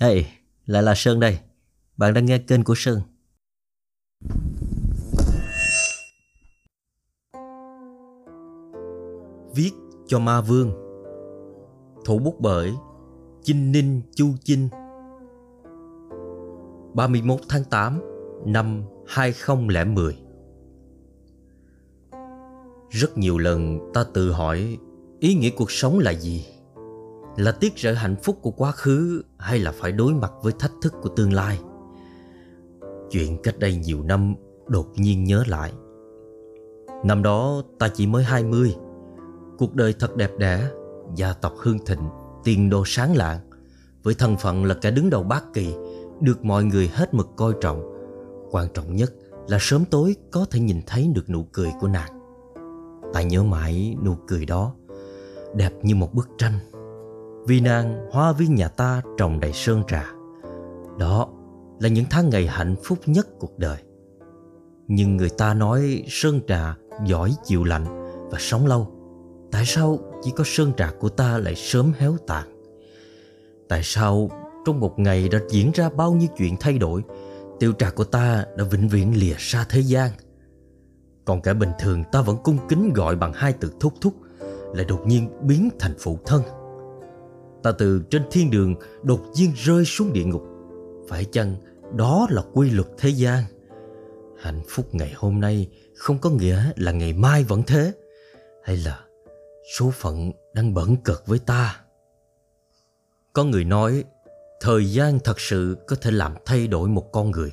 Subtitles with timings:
[0.00, 0.26] Hey,
[0.66, 1.38] lại là Sơn đây.
[1.96, 3.00] Bạn đang nghe kênh của Sơn.
[9.54, 9.70] Viết
[10.06, 10.72] cho Ma Vương
[12.04, 12.72] Thủ bút bởi
[13.42, 14.68] Chinh Ninh Chu Chinh
[16.94, 18.00] 31 tháng 8
[18.46, 20.18] năm 2010
[22.90, 24.78] Rất nhiều lần ta tự hỏi
[25.20, 26.57] ý nghĩa cuộc sống là gì?
[27.38, 30.72] Là tiết rỡ hạnh phúc của quá khứ hay là phải đối mặt với thách
[30.82, 31.60] thức của tương lai?
[33.10, 34.34] Chuyện cách đây nhiều năm
[34.66, 35.72] đột nhiên nhớ lại.
[37.04, 38.74] Năm đó ta chỉ mới 20,
[39.58, 40.70] cuộc đời thật đẹp đẽ,
[41.16, 42.08] gia tộc hương thịnh,
[42.44, 43.38] tiền đồ sáng lạng.
[44.02, 45.74] Với thân phận là kẻ đứng đầu bát kỳ,
[46.20, 47.82] được mọi người hết mực coi trọng.
[48.50, 49.12] Quan trọng nhất
[49.48, 52.20] là sớm tối có thể nhìn thấy được nụ cười của nàng.
[53.14, 54.74] Ta nhớ mãi nụ cười đó,
[55.54, 56.58] đẹp như một bức tranh.
[57.46, 60.06] Vì nàng hoa viên nhà ta trồng đầy sơn trà.
[60.98, 61.28] Đó
[61.80, 63.78] là những tháng ngày hạnh phúc nhất cuộc đời.
[64.86, 66.76] Nhưng người ta nói sơn trà
[67.06, 67.84] giỏi chịu lạnh
[68.30, 68.88] và sống lâu.
[69.50, 72.48] Tại sao chỉ có sơn trà của ta lại sớm héo tàn?
[73.68, 74.30] Tại sao
[74.66, 77.02] trong một ngày đã diễn ra bao nhiêu chuyện thay đổi,
[77.60, 80.10] tiêu trà của ta đã vĩnh viễn lìa xa thế gian?
[81.24, 84.14] Còn cả bình thường ta vẫn cung kính gọi bằng hai từ thúc thúc,
[84.74, 86.42] lại đột nhiên biến thành phụ thân.
[87.62, 90.42] Ta từ trên thiên đường đột nhiên rơi xuống địa ngục.
[91.08, 91.56] Phải chăng
[91.96, 93.44] đó là quy luật thế gian?
[94.38, 97.92] Hạnh phúc ngày hôm nay không có nghĩa là ngày mai vẫn thế.
[98.64, 99.00] Hay là
[99.78, 101.80] số phận đang bẩn cực với ta?
[103.32, 104.04] Có người nói,
[104.60, 107.52] thời gian thật sự có thể làm thay đổi một con người.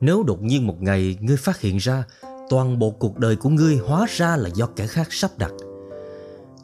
[0.00, 2.04] Nếu đột nhiên một ngày ngươi phát hiện ra
[2.50, 5.52] toàn bộ cuộc đời của ngươi hóa ra là do kẻ khác sắp đặt–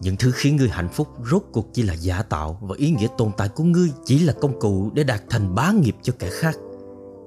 [0.00, 3.08] những thứ khiến ngươi hạnh phúc rốt cuộc chỉ là giả tạo và ý nghĩa
[3.18, 6.30] tồn tại của ngươi chỉ là công cụ để đạt thành bá nghiệp cho kẻ
[6.30, 6.56] khác.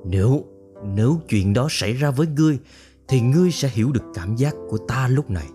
[0.05, 0.43] Nếu,
[0.83, 2.59] nếu chuyện đó xảy ra với ngươi
[3.07, 5.47] thì ngươi sẽ hiểu được cảm giác của ta lúc này.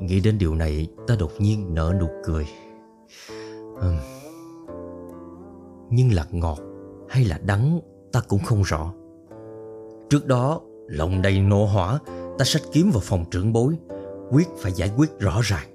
[0.00, 2.46] Nghĩ đến điều này ta đột nhiên nở nụ cười.
[3.72, 3.98] Uhm.
[5.90, 6.58] Nhưng là ngọt
[7.08, 7.80] hay là đắng
[8.12, 8.92] ta cũng không rõ.
[10.10, 11.98] Trước đó, lòng đầy nộ hỏa,
[12.38, 13.76] ta sách kiếm vào phòng trưởng bối
[14.30, 15.68] quyết phải giải quyết rõ ràng.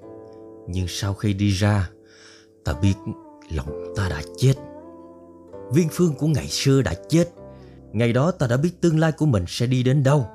[0.68, 1.90] Nhưng sau khi đi ra,
[2.64, 2.94] ta biết
[3.50, 4.54] lòng ta đã chết.
[5.72, 7.28] Viên phương của ngày xưa đã chết.
[7.92, 10.26] Ngày đó ta đã biết tương lai của mình sẽ đi đến đâu.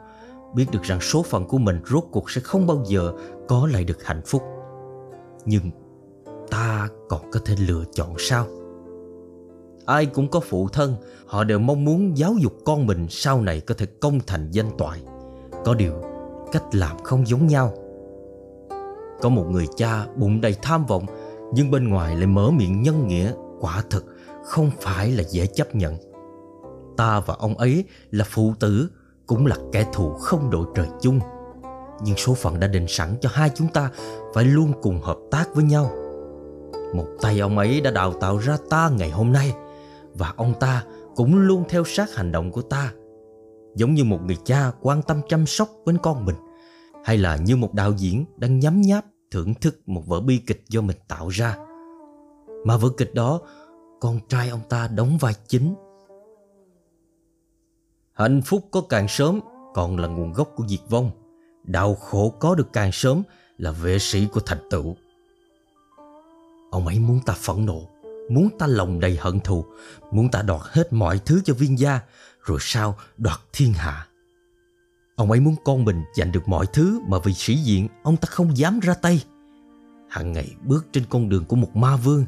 [0.56, 3.14] Biết được rằng số phận của mình rốt cuộc sẽ không bao giờ
[3.48, 4.44] có lại được hạnh phúc.
[5.46, 5.72] Nhưng
[6.50, 8.48] ta còn có thể lựa chọn sao?
[9.86, 13.60] Ai cũng có phụ thân, họ đều mong muốn giáo dục con mình sau này
[13.60, 15.02] có thể công thành danh toại.
[15.66, 15.94] Có điều,
[16.52, 17.74] cách làm không giống nhau
[19.22, 21.06] có một người cha bụng đầy tham vọng,
[21.54, 24.06] Nhưng bên ngoài lại mở miệng nhân nghĩa, Quả thực
[24.44, 25.98] không phải là dễ chấp nhận.
[26.98, 28.90] Ta và ông ấy là phụ tử,
[29.28, 31.20] Cũng là kẻ thù không đội trời chung.
[32.04, 33.90] Nhưng số phận đã định sẵn cho hai chúng ta
[34.34, 35.92] Phải luôn cùng hợp tác với nhau.
[36.96, 39.54] Một tay ông ấy đã đào tạo ra ta ngày hôm nay,
[40.14, 40.84] Và ông ta
[41.16, 42.92] cũng luôn theo sát hành động của ta.
[43.76, 46.36] Giống như một người cha quan tâm chăm sóc đến con mình
[47.10, 50.64] hay là như một đạo diễn đang nhắm nháp thưởng thức một vở bi kịch
[50.70, 51.58] do mình tạo ra.
[52.66, 53.40] Mà vở kịch đó,
[54.00, 55.76] con trai ông ta đóng vai chính.
[58.14, 59.40] Hạnh phúc có càng sớm
[59.74, 61.12] còn là nguồn gốc của diệt vong.
[61.64, 63.24] Đau khổ có được càng sớm
[63.58, 64.96] là vệ sĩ của thành tựu.
[66.72, 67.82] Ông ấy muốn ta phẫn nộ,
[68.30, 69.66] muốn ta lòng đầy hận thù,
[70.12, 72.00] muốn ta đoạt hết mọi thứ cho viên gia,
[72.42, 74.09] rồi sau đoạt thiên hạ.
[75.20, 78.26] Ông ấy muốn con mình giành được mọi thứ mà vì sĩ diện ông ta
[78.30, 79.24] không dám ra tay.
[80.10, 82.26] Hàng ngày bước trên con đường của một ma vương,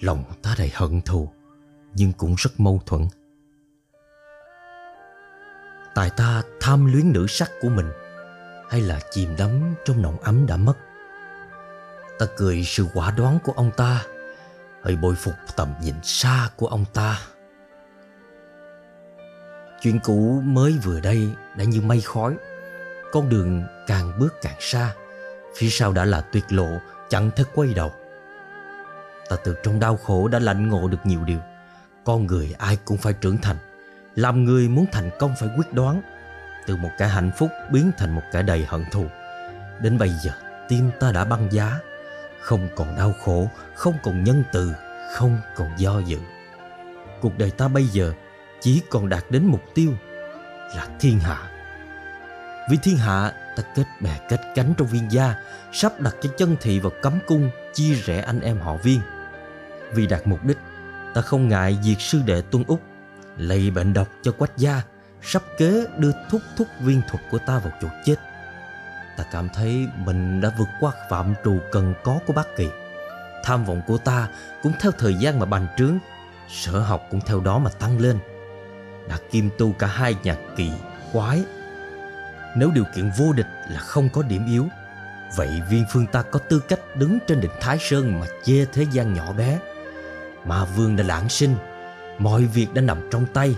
[0.00, 1.30] lòng ta đầy hận thù,
[1.94, 3.08] nhưng cũng rất mâu thuẫn.
[5.94, 7.86] Tại ta tham luyến nữ sắc của mình,
[8.70, 10.76] hay là chìm đắm trong nồng ấm đã mất.
[12.18, 14.04] Ta cười sự quả đoán của ông ta,
[14.82, 17.20] hơi bồi phục tầm nhìn xa của ông ta.
[19.80, 22.34] Chuyện cũ mới vừa đây đã như mây khói.
[23.12, 24.94] Con đường càng bước càng xa,
[25.56, 26.68] Phía sau đã là tuyệt lộ,
[27.08, 27.92] Chẳng thể quay đầu.
[29.28, 31.38] Ta từ trong đau khổ đã lãnh ngộ được nhiều điều.
[32.04, 33.56] Con người ai cũng phải trưởng thành.
[34.16, 36.02] Làm người muốn thành công phải quyết đoán.
[36.66, 39.06] Từ một kẻ hạnh phúc biến thành một kẻ đầy hận thù.
[39.82, 40.32] Đến bây giờ,
[40.68, 41.78] tim ta đã băng giá.
[42.40, 44.72] Không còn đau khổ, Không còn nhân từ,
[45.14, 46.18] Không còn do dự.
[47.20, 48.12] Cuộc đời ta bây giờ
[48.60, 49.92] chỉ còn đạt đến mục tiêu
[50.76, 51.50] là thiên hạ.
[52.70, 55.34] Vì thiên hạ ta kết bè kết cánh trong viên gia,
[55.72, 59.00] sắp đặt cho chân thị vào cấm cung, chia rẽ anh em họ viên.
[59.92, 60.58] Vì đạt mục đích,
[61.14, 62.80] Ta không ngại diệt sư đệ tuân úc
[63.36, 64.82] Lây bệnh độc cho quách gia
[65.22, 68.16] Sắp kế đưa thúc thúc viên thuật của ta vào chỗ chết
[69.16, 72.68] Ta cảm thấy mình đã vượt qua phạm trù cần có của bác kỳ
[73.44, 74.28] Tham vọng của ta
[74.62, 75.98] cũng theo thời gian mà bành trướng
[76.48, 78.18] Sở học cũng theo đó mà tăng lên
[79.10, 80.72] là kim tu cả hai nhạc kỳ,
[81.12, 81.44] quái.
[82.56, 84.68] Nếu điều kiện vô địch là không có điểm yếu
[85.36, 88.86] Vậy viên phương ta có tư cách đứng trên đỉnh Thái Sơn mà chê thế
[88.92, 89.58] gian nhỏ bé.
[90.44, 91.54] Mà vương đã lãng sinh
[92.18, 93.56] Mọi việc đã nằm trong tay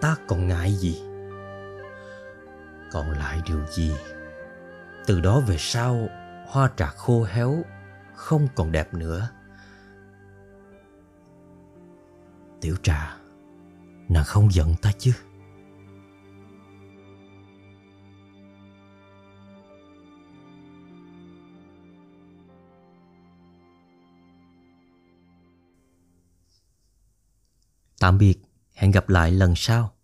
[0.00, 1.02] Ta còn ngại gì?
[2.92, 3.94] Còn lại điều gì?
[5.06, 6.08] Từ đó về sau
[6.46, 7.64] Hoa trà khô héo
[8.14, 9.28] Không còn đẹp nữa.
[12.60, 13.16] Tiểu trà.
[14.08, 15.12] Nàng không giận ta chứ
[28.00, 28.38] Tạm biệt,
[28.74, 29.95] hẹn gặp lại lần sau.